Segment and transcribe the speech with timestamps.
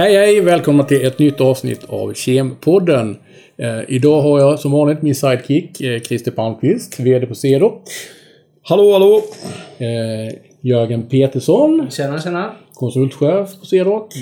[0.00, 0.40] Hej hej!
[0.40, 3.16] Välkomna till ett nytt avsnitt av Kempodden.
[3.58, 7.82] Eh, idag har jag som vanligt min sidekick eh, Christer Palmqvist, VD på Cedok.
[8.62, 9.22] Hallå, hallå!
[9.78, 12.52] Eh, Jörgen Petersson, Tjena, tjena.
[12.74, 14.12] konsultchef på Cedok.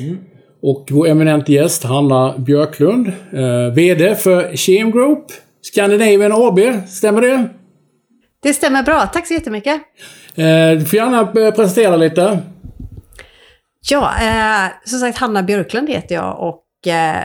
[0.62, 5.24] Och vår eminent gäst Hanna Björklund, eh, VD för Kem Group
[5.62, 6.88] Scandinavian AB.
[6.88, 7.48] Stämmer det?
[8.42, 9.06] Det stämmer bra.
[9.12, 9.80] Tack så jättemycket.
[10.34, 12.38] Eh, du får gärna eh, presentera lite.
[13.90, 17.24] Ja, eh, som sagt Hanna Björklund heter jag och eh,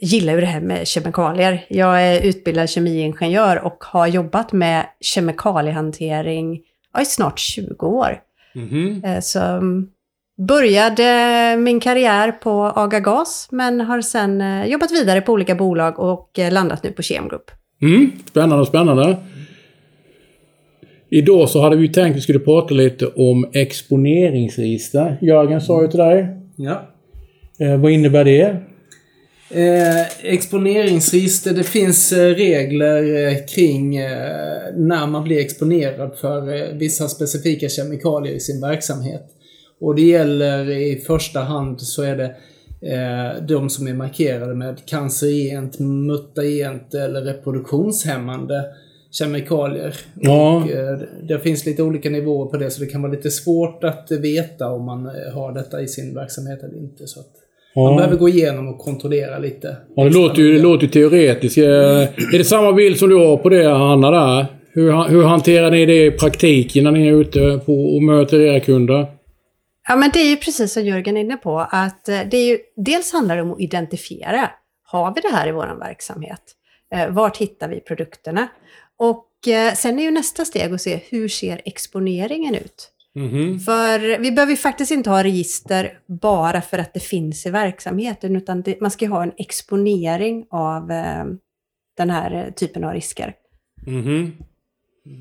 [0.00, 1.64] gillar ju det här med kemikalier.
[1.68, 6.60] Jag är utbildad kemiingenjör och har jobbat med kemikaliehantering
[6.92, 8.18] ja, i snart 20 år.
[8.54, 9.04] Mhm.
[9.04, 9.86] Eh, så mm,
[10.48, 15.98] började min karriär på Aga Gas men har sen eh, jobbat vidare på olika bolag
[15.98, 17.50] och eh, landat nu på Kem Group.
[17.82, 19.16] Mm, spännande, spännande.
[21.10, 25.18] Idag så hade vi tänkt att vi skulle prata lite om exponeringsregister.
[25.20, 26.26] Jörgen sa ju till dig.
[26.56, 26.88] Ja.
[27.58, 28.56] Eh, vad innebär det?
[29.50, 36.74] Eh, exponeringsregister, det finns eh, regler eh, kring eh, när man blir exponerad för eh,
[36.74, 39.24] vissa specifika kemikalier i sin verksamhet.
[39.80, 42.34] Och det gäller i första hand så är det
[43.48, 48.64] de som är markerade med cancerogent, mutagent eller reproduktionshämmande
[49.10, 49.94] kemikalier.
[50.20, 50.56] Ja.
[50.56, 53.84] Och, eh, det finns lite olika nivåer på det så det kan vara lite svårt
[53.84, 57.06] att veta om man eh, har detta i sin verksamhet eller inte.
[57.06, 57.32] Så att
[57.76, 59.76] man behöver gå igenom och kontrollera lite.
[59.96, 61.58] Ja, det låter ju, det låter ju teoretiskt.
[61.58, 64.10] Eh, Är det samma bild som du har på det, Hanna?
[64.10, 64.46] Där?
[64.72, 68.60] Hur, hur hanterar ni det i praktiken när ni är ute på och möter era
[68.60, 69.06] kunder?
[69.88, 72.46] Ja, men det är ju precis som Jörgen är inne på, att eh, det är
[72.46, 74.50] ju, dels handlar det om att identifiera.
[74.82, 76.42] Har vi det här i vår verksamhet?
[76.94, 78.48] Eh, vart hittar vi produkterna?
[78.98, 82.90] Och eh, sen är ju nästa steg att se hur ser exponeringen ut?
[83.14, 83.60] Mhm.
[83.60, 88.36] För vi behöver ju faktiskt inte ha register bara för att det finns i verksamheten,
[88.36, 91.24] utan det, man ska ju ha en exponering av eh,
[91.96, 93.34] den här eh, typen av risker.
[93.86, 94.32] Mhm.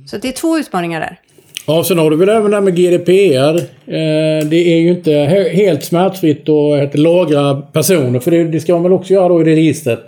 [0.07, 1.19] Så det är två utmaningar där.
[1.67, 3.57] Ja, sen har du väl även det här med GDPR.
[3.85, 8.73] Eh, det är ju inte he- helt smärtfritt att lagra personer, för det, det ska
[8.73, 9.99] man väl också göra då i det registret?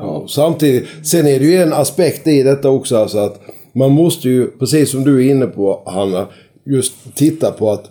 [0.00, 2.96] Ja, samtidigt, sen är det ju en aspekt i detta också.
[2.96, 3.40] Alltså att
[3.72, 6.26] man måste ju, precis som du är inne på Hanna,
[6.64, 7.90] just titta på att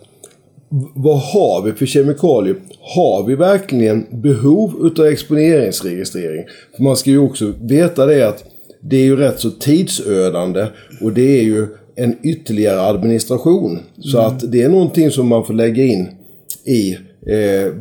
[0.96, 2.56] vad har vi för kemikalier?
[2.80, 6.44] Har vi verkligen behov utav exponeringsregistrering?
[6.76, 8.44] För man ska ju också veta det att
[8.82, 10.66] det är ju rätt så tidsödande
[11.02, 13.80] och det är ju en ytterligare administration.
[14.00, 16.08] Så att det är någonting som man får lägga in
[16.66, 16.94] i
[17.32, 17.74] eh,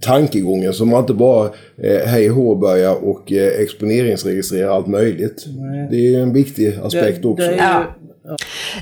[0.00, 5.46] tankegången så man inte bara eh, hej hå börjar och eh, exponeringsregistrera allt möjligt.
[5.90, 7.46] Det är ju en viktig aspekt också.
[7.46, 7.86] Det är ju,
[8.28, 8.36] Ja.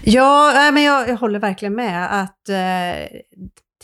[0.04, 3.19] Ja, nej, men jag, jag håller verkligen med att eh,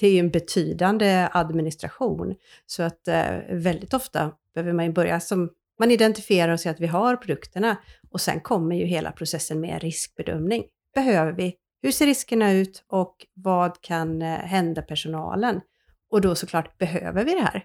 [0.01, 2.35] det är ju en betydande administration.
[2.67, 6.81] Så att eh, väldigt ofta behöver man ju börja som man identifierar och ser att
[6.81, 7.77] vi har produkterna
[8.11, 10.65] och sen kommer ju hela processen med riskbedömning.
[10.95, 11.55] Behöver vi?
[11.83, 15.61] Hur ser riskerna ut och vad kan eh, hända personalen?
[16.13, 17.65] Och då såklart behöver vi det här.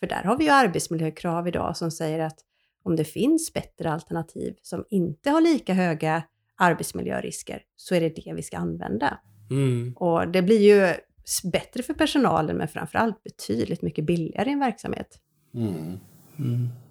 [0.00, 2.36] För där har vi ju arbetsmiljökrav idag som säger att
[2.84, 6.22] om det finns bättre alternativ som inte har lika höga
[6.58, 9.18] arbetsmiljörisker så är det det vi ska använda.
[9.50, 9.92] Mm.
[9.96, 10.94] Och det blir ju
[11.52, 15.18] bättre för personalen men framförallt betydligt mycket billigare i en verksamhet.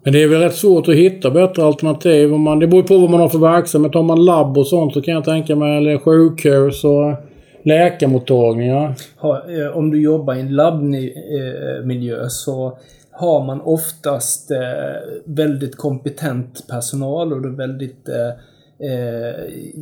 [0.04, 2.34] Men det är väl rätt svårt att hitta bättre alternativ.
[2.34, 3.94] Om man, det beror på vad man har för verksamhet.
[3.94, 7.29] Har man labb och sånt så kan jag tänka mig, eller sjukhus och
[7.64, 8.96] läkarmottagningar.
[9.18, 12.78] ha, eh, om du jobbar i en labbmiljö så
[13.12, 14.58] har man oftast eh,
[15.26, 18.28] väldigt kompetent personal och det är väldigt eh,
[18.90, 19.36] eh,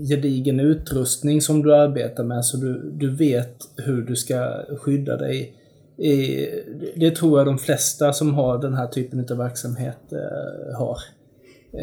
[0.10, 5.54] gedigen utrustning som du arbetar med så du, du vet hur du ska skydda dig.
[5.98, 6.48] I,
[6.96, 10.98] det tror jag de flesta som har den här typen av verksamhet eh, har.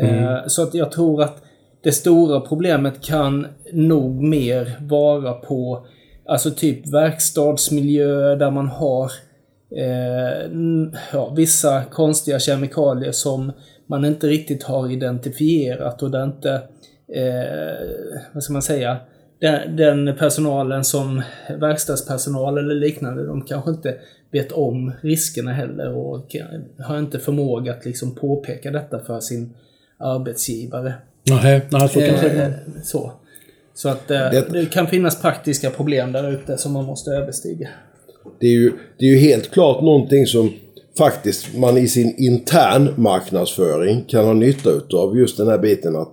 [0.00, 1.42] Eh, så att jag tror att
[1.84, 5.86] det stora problemet kan nog mer vara på
[6.26, 9.12] alltså typ verkstadsmiljö där man har
[9.76, 10.50] eh,
[11.12, 13.52] ja, vissa konstiga kemikalier som
[13.86, 16.52] man inte riktigt har identifierat och där inte,
[17.08, 17.88] eh,
[18.32, 18.96] vad ska man säga,
[19.40, 21.22] den, den personalen som
[21.58, 23.94] verkstadspersonal eller liknande, de kanske inte
[24.30, 26.36] vet om riskerna heller och
[26.78, 29.54] har inte förmåga att liksom påpeka detta för sin
[29.98, 30.94] arbetsgivare.
[31.30, 32.52] Nej, nej så kan man Eh, säga.
[32.84, 33.12] så.
[33.74, 37.68] Så att eh, Det- det kan finnas praktiska problem där ute som man måste överstiga.
[38.40, 40.52] Det är, ju, det är ju helt klart någonting som
[40.98, 45.18] faktiskt man i sin intern marknadsföring kan ha nytta utav.
[45.18, 46.12] Just den här biten att,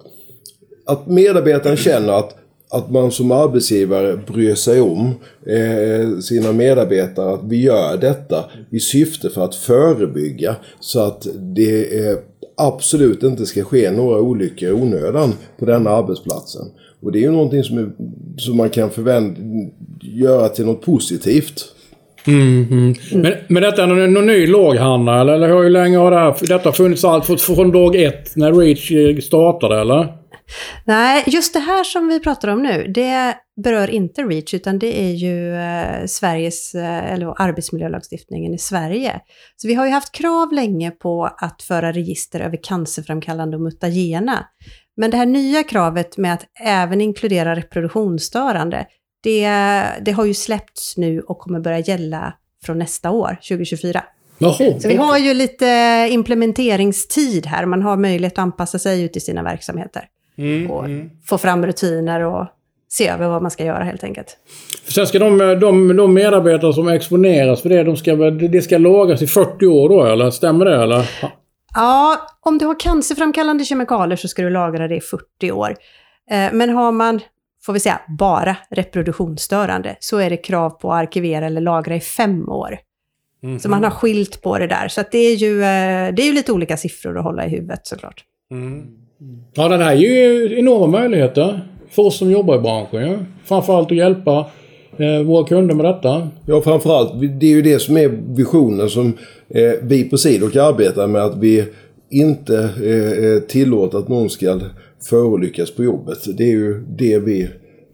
[0.86, 2.36] att medarbetaren känner att
[2.74, 5.14] att man som arbetsgivare bryr sig om
[5.48, 7.34] eh, sina medarbetare.
[7.34, 12.18] Att vi gör detta i syfte för att förebygga så att det eh,
[12.58, 16.66] absolut inte ska ske några olyckor i onödan på denna arbetsplatsen.
[17.02, 17.90] Och det är ju någonting som, är,
[18.38, 19.42] som man kan förvänta...
[20.02, 21.64] göra till något positivt.
[22.28, 22.96] Mm, mm.
[23.12, 25.22] Men, men detta är någon, någon ny låg, Hanna?
[25.22, 28.92] Eller, eller hur länge har det här, detta funnits allt från, dag ett när Reach
[28.92, 30.21] eh, startade, eller?
[30.86, 35.02] Nej, just det här som vi pratar om nu, det berör inte REACH, utan det
[35.02, 39.22] är ju eh, Sveriges, eh, eller arbetsmiljölagstiftningen i Sverige.
[39.56, 44.48] Så vi har ju haft krav länge på att föra register över cancerframkallande och mutagena.
[44.98, 48.86] Men det här nya kravet med att även inkludera reproduktionsstörande,
[49.24, 49.50] det,
[50.02, 52.34] det har ju släppts nu och kommer börja gälla
[52.66, 54.04] från nästa år, 2024.
[54.38, 55.66] Jaha, Så vi har ju lite
[56.12, 57.66] implementeringstid här.
[57.66, 60.08] Man har möjlighet att anpassa sig ut i sina verksamheter.
[60.42, 60.86] Mm, och
[61.26, 62.48] få fram rutiner och
[62.90, 64.38] se över vad man ska göra helt enkelt.
[64.88, 69.22] Sen ska de, de, de medarbetare som exponeras för det, de ska, det ska lagras
[69.22, 70.30] i 40 år då, eller?
[70.30, 71.10] Stämmer det, eller?
[71.76, 75.76] Ja, om du har cancerframkallande kemikalier så ska du lagra det i 40 år.
[76.32, 77.20] Eh, Men har man,
[77.66, 82.00] får vi säga, bara reproduktionsstörande så är det krav på att arkivera eller lagra i
[82.00, 82.78] fem år.
[83.62, 84.88] Så man har skilt på det där.
[84.88, 87.50] Så att det, är ju, eh, det är ju lite olika siffror att hålla i
[87.50, 88.24] huvudet såklart.
[89.54, 93.12] Ja, den här ger ju enorma möjligheter för oss som jobbar i branschen.
[93.12, 93.18] Ja.
[93.46, 94.46] Framförallt att hjälpa
[94.98, 96.30] eh, våra kunder med detta.
[96.46, 97.12] Ja, framförallt.
[97.40, 99.18] Det är ju det som är visionen som
[99.50, 101.22] eh, vi på Sidoc arbetar med.
[101.22, 101.66] Att vi
[102.10, 104.60] inte eh, tillåter att någon ska
[105.10, 106.38] förolyckas på jobbet.
[106.38, 107.50] Det är ju det vi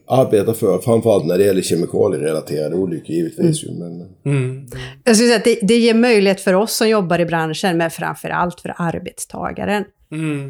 [0.08, 0.78] arbetar för.
[0.78, 3.64] Framförallt när det gäller kemikalierelaterade olyckor givetvis.
[3.64, 4.68] ju, Men,
[5.04, 7.92] Jag skulle säga att det, det ger möjlighet för oss som jobbar i branschen, men
[7.92, 9.84] framför allt för arbetstagaren.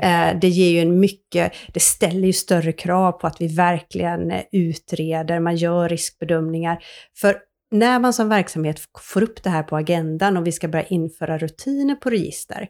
[0.01, 4.31] Eh, det ger ju en mycket, det ställer ju större krav på att vi verkligen
[4.31, 6.83] eh, utreder, man gör riskbedömningar.
[7.17, 7.37] För
[7.71, 11.37] när man som verksamhet får upp det här på agendan och vi ska börja införa
[11.37, 12.67] rutiner på register,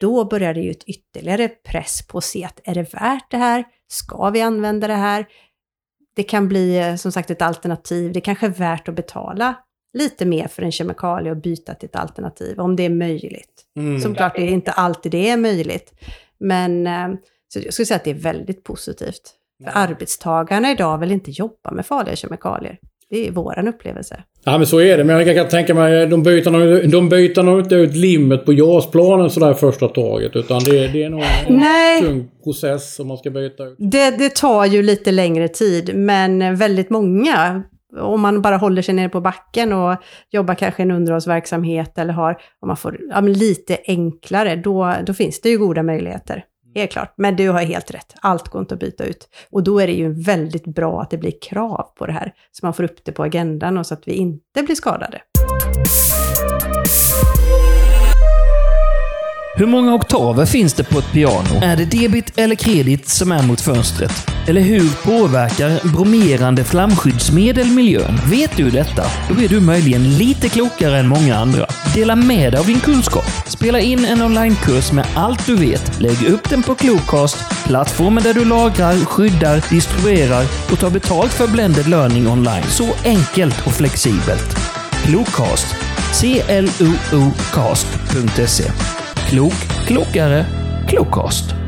[0.00, 3.36] då börjar det ju ett ytterligare press på att se att är det värt det
[3.36, 3.64] här?
[3.88, 5.26] Ska vi använda det här?
[6.16, 8.12] Det kan bli eh, som sagt ett alternativ.
[8.12, 9.54] Det kanske är värt att betala
[9.92, 13.64] lite mer för en kemikalie och byta till ett alternativ, om det är möjligt.
[14.02, 15.94] Som klart det är inte alltid det är möjligt.
[16.40, 17.08] Men eh,
[17.48, 19.32] så jag skulle säga att det är väldigt positivt.
[19.64, 22.78] För arbetstagarna idag vill inte jobba med farliga kemikalier.
[23.10, 24.22] Det är våran upplevelse.
[24.44, 25.04] Ja men så är det.
[25.04, 29.30] Men jag kan tänka mig, de byter de byter nog inte ut limmet på JAS-planen
[29.30, 30.36] sådär första taget.
[30.36, 32.02] Utan det, det är nog en Nej.
[32.02, 33.76] tung process som man ska byta ut.
[33.78, 37.62] Det, det tar ju lite längre tid, men väldigt många,
[38.00, 39.96] om man bara håller sig nere på backen och
[40.30, 42.30] jobbar kanske i en underhållsverksamhet eller har,
[42.60, 46.44] om man får ja, lite enklare, då, då finns det ju goda möjligheter.
[46.74, 47.14] Helt klart.
[47.16, 48.14] Men du har helt rätt.
[48.20, 49.28] Allt går inte att byta ut.
[49.50, 52.32] Och då är det ju väldigt bra att det blir krav på det här.
[52.52, 55.20] Så man får upp det på agendan och så att vi inte blir skadade.
[59.58, 61.60] Hur många oktaver finns det på ett piano?
[61.62, 64.30] Är det debit eller kredit som är mot fönstret?
[64.48, 68.18] Eller hur påverkar bromerande flamskyddsmedel miljön?
[68.30, 69.02] Vet du detta?
[69.28, 71.66] Då är du möjligen lite klokare än många andra.
[71.94, 73.24] Dela med dig av din kunskap.
[73.46, 76.00] Spela in en onlinekurs med allt du vet.
[76.00, 77.36] Lägg upp den på Clocast,
[77.66, 82.64] plattformen där du lagrar, skyddar, distribuerar och tar betalt för blended learning online.
[82.68, 84.56] Så enkelt och flexibelt.
[85.04, 85.74] Clocast.
[86.12, 87.66] C-L-O-O-cast.se
[89.26, 89.52] Klok,
[89.86, 90.44] klokare,
[90.86, 91.65] klokast.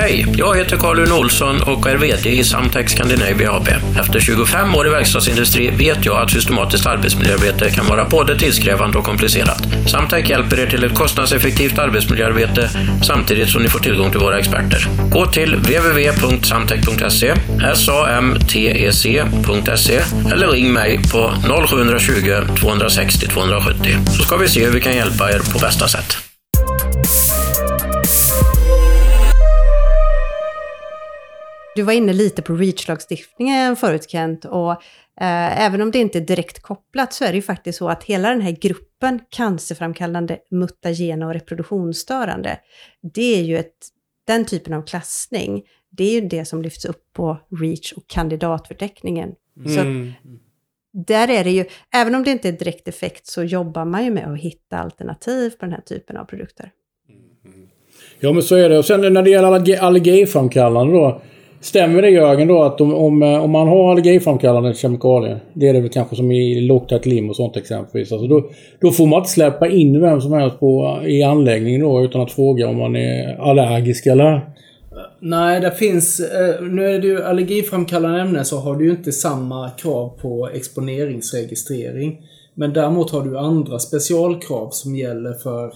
[0.00, 3.68] Hej, jag heter Karl-Uno Olsson och är VD i Samtech Scandinavia AB.
[4.00, 9.04] Efter 25 år i verkstadsindustri vet jag att systematiskt arbetsmiljöarbete kan vara både tidskrävande och
[9.04, 9.62] komplicerat.
[9.90, 12.70] Samtech hjälper er till ett kostnadseffektivt arbetsmiljöarbete
[13.02, 14.86] samtidigt som ni får tillgång till våra experter.
[15.10, 17.34] Gå till www.samtech.se,
[17.74, 20.00] samtec.se
[20.32, 21.34] eller ring mig på
[21.68, 26.27] 0720 260 270 så ska vi se hur vi kan hjälpa er på bästa sätt.
[31.78, 34.70] Du var inne lite på REACH-lagstiftningen förut Kent och
[35.20, 38.04] eh, även om det inte är direkt kopplat så är det ju faktiskt så att
[38.04, 42.58] hela den här gruppen cancerframkallande, mutagena och reproduktionsstörande,
[43.14, 43.74] det är ju ett,
[44.26, 49.34] den typen av klassning, det är ju det som lyfts upp på REACH och kandidatförteckningen.
[49.74, 49.86] Så att
[51.06, 54.10] där är det ju, även om det inte är direkt effekt så jobbar man ju
[54.10, 56.70] med att hitta alternativ på den här typen av produkter.
[58.20, 58.78] Ja men så är det.
[58.78, 61.22] Och sen när det gäller allergi, allergiframkallande då.
[61.60, 65.40] Stämmer det Jörgen då att om, om, eh, om man har allergiframkallande kemikalier.
[65.52, 68.12] Det är det väl kanske som i Loctite Lim och sånt exempelvis.
[68.12, 68.50] Alltså då,
[68.80, 72.20] då får man inte släppa in vem som helst på, eh, i anläggningen då utan
[72.20, 74.50] att fråga om man är allergisk eller?
[75.20, 76.20] Nej, det finns...
[76.20, 80.48] Eh, nu är det ju allergiframkallande ämnen så har du ju inte samma krav på
[80.54, 82.20] exponeringsregistrering.
[82.54, 85.72] Men däremot har du andra specialkrav som gäller för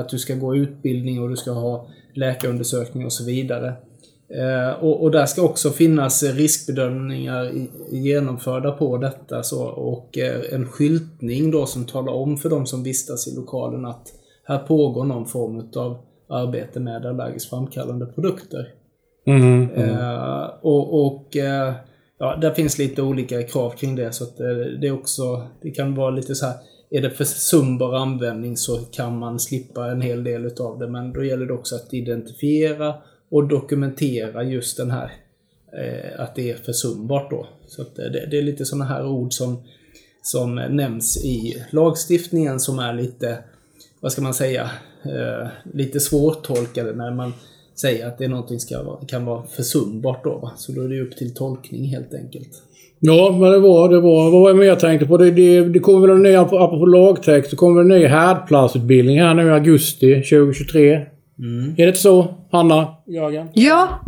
[0.00, 3.72] att du ska gå utbildning och du ska ha läkarundersökning och så vidare.
[4.28, 7.52] Eh, och, och, där ska också finnas riskbedömningar
[7.90, 12.82] genomförda på detta så, och eh, en skyltning då som talar om för de som
[12.82, 14.12] vistas i lokalen att
[14.44, 18.68] här pågår någon form av arbete med allergiskt framkallande produkter.
[19.26, 19.96] Mm, mm.
[20.62, 21.36] och, och
[22.18, 24.36] ja, där finns lite olika krav kring det så att
[24.80, 26.54] det är också, det kan vara lite så här
[26.90, 31.24] är det försumbar användning så kan man slippa en hel del utav det men då
[31.24, 32.94] gäller det också att identifiera
[33.30, 35.10] och dokumentera just den här
[35.72, 37.46] eh, att det är försumbart då.
[37.66, 39.62] Så att eh, det, det är lite sådana här ord som,
[40.22, 43.38] som nämns i lagstiftningen som är lite,
[44.00, 44.70] vad ska man säga,
[45.04, 47.32] eh, lite svårtolkade när man
[47.74, 50.38] säger att det är någonting ska, kan vara försumbart då.
[50.38, 50.52] Va?
[50.56, 52.62] Så då är det upp till tolkning helt enkelt.
[52.98, 55.16] Ja, men det var, det var, vad var det mer jag tänkte på?
[55.16, 59.34] Det, det, det kommer väl en ny, apropå lagtext, det kommer en ny härdplastutbildning här
[59.34, 61.06] nu i augusti 2023.
[61.38, 61.70] Mm.
[61.70, 62.94] Är det inte så, Hanna?
[63.06, 63.48] Jörgen?
[63.52, 64.00] Ja,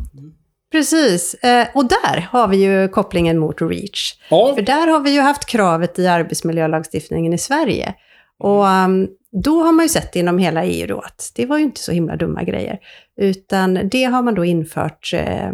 [0.72, 1.34] precis.
[1.34, 4.16] Eh, och där har vi ju kopplingen mot REACH.
[4.30, 4.54] Ja.
[4.54, 7.94] För där har vi ju haft kravet i arbetsmiljölagstiftningen i Sverige.
[8.38, 9.08] Och um,
[9.44, 11.92] då har man ju sett inom hela EU då att det var ju inte så
[11.92, 12.78] himla dumma grejer.
[13.16, 15.50] Utan det har man då infört eh,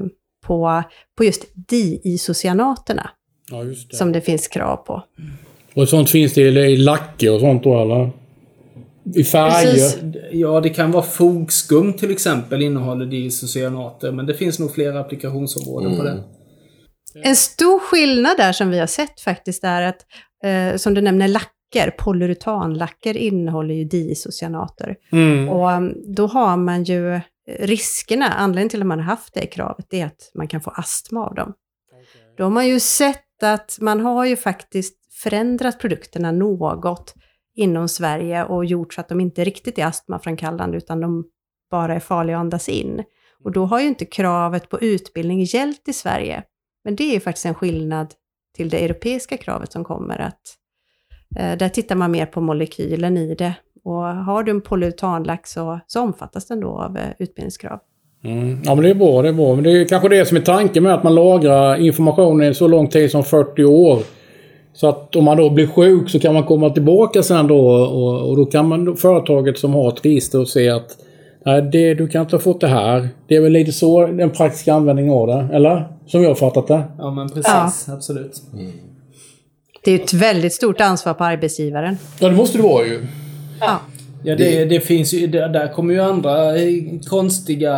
[0.46, 0.82] på,
[1.16, 3.10] på just diisocyanaterna.
[3.50, 3.96] Ja, just det.
[3.96, 5.02] Som det finns krav på.
[5.74, 8.10] Och sånt finns det i lacker och sånt då eller?
[9.14, 9.72] I färger?
[9.72, 10.04] Precis.
[10.32, 14.12] Ja, det kan vara fogskum till exempel innehåller diisocyanater.
[14.12, 15.98] Men det finns nog flera applikationsområden mm.
[15.98, 16.22] på det.
[17.22, 20.06] En stor skillnad där som vi har sett faktiskt är att,
[20.44, 24.96] eh, som du nämner, lacker, polyuretanlacker innehåller ju diisocyanater.
[25.12, 25.48] Mm.
[25.48, 27.20] Och um, då har man ju
[27.58, 31.26] riskerna, anledningen till att man har haft det kravet, är att man kan få astma
[31.26, 31.52] av dem.
[31.92, 32.34] Okay.
[32.36, 37.14] Då har man ju sett att man har ju faktiskt förändrat produkterna något
[37.54, 41.24] inom Sverige och gjort så att de inte riktigt är astmaframkallande utan de
[41.70, 43.04] bara är farliga att andas in.
[43.44, 46.42] Och då har ju inte kravet på utbildning gällt i Sverige.
[46.84, 48.14] Men det är ju faktiskt en skillnad
[48.56, 50.40] till det europeiska kravet som kommer att
[51.38, 53.54] eh, där tittar man mer på molekylen i det.
[53.84, 57.80] Och har du en polyutanlack så, så omfattas den då av eh, utbildningskrav.
[58.24, 58.58] Mm.
[58.64, 59.54] Ja men det är bra, det är bra.
[59.54, 62.68] Men det är kanske det som är tanken med att man lagrar informationen i så
[62.68, 64.02] lång tid som 40 år.
[64.74, 68.30] Så att om man då blir sjuk så kan man komma tillbaka sen då och,
[68.30, 70.96] och då kan man företaget som har ett register och se att
[71.44, 73.08] nej, det, du kan inte ha fått det här.
[73.28, 75.88] Det är väl lite så den praktiska användningen av det, eller?
[76.06, 76.82] Som jag har fattat det.
[76.98, 77.94] Ja men precis, ja.
[77.94, 78.42] absolut.
[78.52, 78.72] Mm.
[79.84, 81.96] Det är ett väldigt stort ansvar på arbetsgivaren.
[82.18, 83.06] Ja det måste det vara ju.
[83.60, 83.80] Ja.
[84.26, 86.32] Ja, det, det finns ju, där kommer ju andra
[87.08, 87.76] konstiga,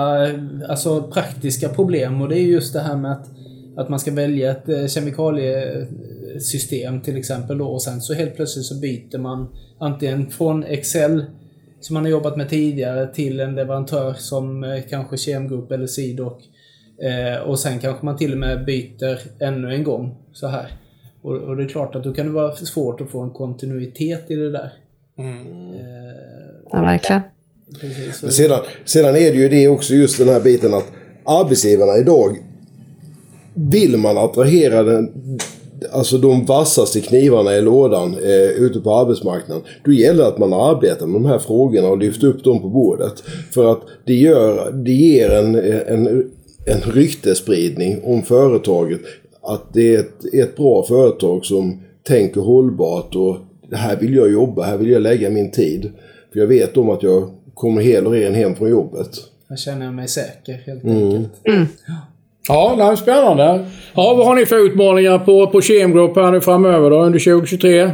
[0.69, 3.27] alltså praktiska problem och det är just det här med att,
[3.77, 5.87] att man ska välja ett eh, kemikalie
[6.41, 11.25] system till exempel då och sen så helt plötsligt så byter man antingen från Excel
[11.81, 16.43] som man har jobbat med tidigare till en leverantör som eh, kanske Kemgrupp eller Sidoc.
[17.03, 20.73] Eh, och sen kanske man till och med byter ännu en gång så här.
[21.23, 24.31] Och, och det är klart att då kan det vara svårt att få en kontinuitet
[24.31, 24.73] i det där.
[25.19, 25.47] Mm.
[25.75, 26.15] Eh,
[26.73, 27.23] ja, verkligen.
[27.81, 30.93] Precis, sedan, sedan är det ju det också just den här biten att
[31.25, 32.37] arbetsgivarna idag
[33.55, 35.13] vill man attrahera den,
[35.93, 39.63] alltså de vassaste knivarna i lådan eh, ute på arbetsmarknaden.
[39.85, 42.69] Då gäller det att man arbetar med de här frågorna och lyfter upp dem på
[42.69, 43.23] bordet.
[43.51, 45.55] För att det, gör, det ger en,
[45.87, 46.31] en,
[46.67, 49.01] en ryktespridning om företaget.
[49.43, 53.37] Att det är ett, ett bra företag som tänker hållbart och
[53.73, 55.93] här vill jag jobba, här vill jag lägga min tid.
[56.33, 59.11] För jag vet om att jag kommer hel och ren hem från jobbet.
[59.49, 61.05] Här känner jag mig säker helt mm.
[61.05, 61.31] enkelt.
[61.45, 61.67] Mm.
[62.49, 63.71] Ja, det är spännande.
[63.95, 67.91] Ja, vad har ni för utmaningar på, på Kemgrupp här nu framöver då, under 2023?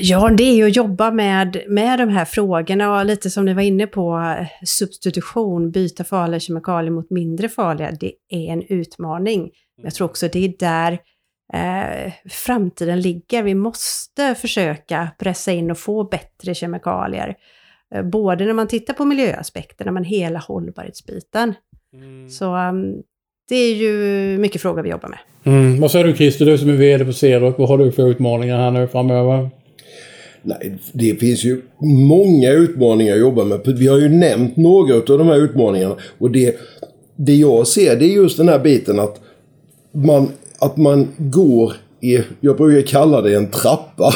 [0.00, 3.54] Ja, det är ju att jobba med, med de här frågorna och lite som ni
[3.54, 9.50] var inne på, substitution, byta farliga kemikalier mot mindre farliga, det är en utmaning.
[9.82, 10.98] Jag tror också det är där
[11.52, 13.42] eh, framtiden ligger.
[13.42, 17.34] Vi måste försöka pressa in och få bättre kemikalier.
[17.94, 21.54] Eh, både när man tittar på miljöaspekterna, men hela hållbarhetsbiten.
[21.96, 22.30] Mm.
[22.30, 23.02] Så um,
[23.48, 25.18] det är ju mycket frågor vi jobbar med.
[25.44, 25.80] Mm.
[25.80, 28.58] Vad säger du Christer, du som är VD på Cedroc, vad har du för utmaningar
[28.58, 29.50] här nu framöver?
[30.42, 31.62] Nej, det finns ju
[32.08, 33.60] många utmaningar att jobba med.
[33.66, 35.96] Vi har ju nämnt några av de här utmaningarna.
[36.18, 36.56] Och det,
[37.16, 39.20] det jag ser det är just den här biten att
[39.92, 40.28] man,
[40.58, 44.12] att man går i, jag brukar kalla det en trappa.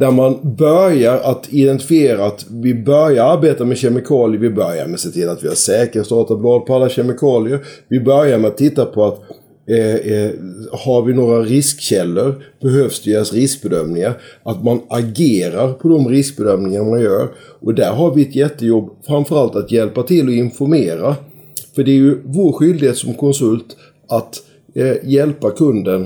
[0.00, 4.40] Där man börjar att identifiera att vi börjar arbeta med kemikalier.
[4.40, 7.60] Vi börjar med att se till att vi har säkerhetsdatablad på alla kemikalier.
[7.88, 9.20] Vi börjar med att titta på att
[9.66, 10.30] Eh, eh,
[10.72, 12.44] har vi några riskkällor?
[12.60, 14.20] Behövs det göras riskbedömningar?
[14.42, 17.28] Att man agerar på de riskbedömningar man gör.
[17.60, 21.16] Och där har vi ett jättejobb, framförallt att hjälpa till och informera.
[21.74, 23.76] För det är ju vår skyldighet som konsult
[24.08, 24.42] att
[24.74, 26.02] eh, hjälpa kunden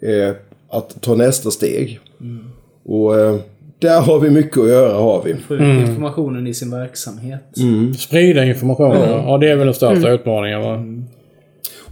[0.00, 0.34] eh,
[0.70, 2.00] att ta nästa steg.
[2.20, 2.44] Mm.
[2.84, 3.36] Och eh,
[3.78, 5.34] där har vi mycket att göra har vi.
[5.34, 5.80] Få ut mm.
[5.80, 7.56] informationen i sin verksamhet.
[7.58, 7.94] Mm.
[7.94, 9.02] Sprida informationen.
[9.02, 9.26] Mm.
[9.26, 10.12] Ja, det är väl den största mm.
[10.12, 10.60] utmaningen.
[10.60, 10.74] Va?
[10.74, 11.04] Mm.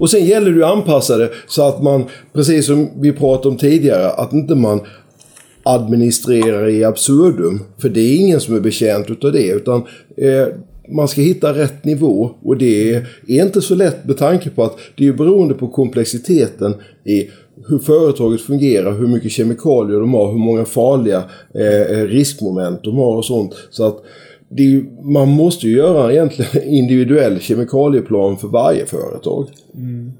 [0.03, 3.57] Och sen gäller det att anpassa det så att man, precis som vi pratade om
[3.57, 4.81] tidigare, att inte man
[5.63, 7.61] administrerar i absurdum.
[7.79, 9.49] För det är ingen som är betjänt utav det.
[9.49, 9.83] Utan
[10.17, 10.47] eh,
[10.89, 14.79] man ska hitta rätt nivå och det är inte så lätt med tanke på att
[14.97, 17.31] det är beroende på komplexiteten i
[17.69, 23.17] hur företaget fungerar, hur mycket kemikalier de har, hur många farliga eh, riskmoment de har
[23.17, 23.55] och sånt.
[23.71, 24.03] Så att
[24.57, 29.49] ju, man måste ju göra egentligen individuell kemikalieplan för varje företag.
[29.75, 30.13] Mm.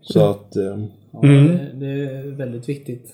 [0.00, 0.56] Så att...
[0.56, 0.78] Eh,
[1.12, 1.46] ja, mm.
[1.46, 3.06] det, det, är väldigt viktigt.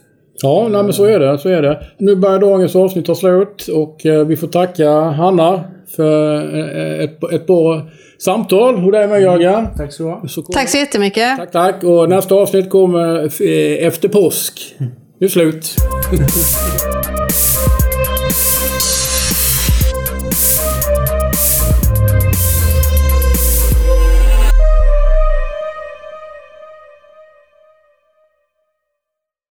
[0.43, 1.39] Ja, nej, men så är det.
[1.39, 1.83] Så är det.
[1.99, 5.65] Nu börjar dagens avsnitt ta slut och eh, vi får tacka Hanna
[5.97, 7.83] för eh, ett, ett bra
[8.19, 8.85] samtal.
[8.85, 9.67] Och dig med Jörgen.
[9.77, 11.37] Tack så Så tack så jättemycket.
[11.37, 11.85] Tack, tack.
[11.85, 14.75] Och nästa avsnitt kommer eh, efter påsk.
[15.19, 15.77] Nu är slut.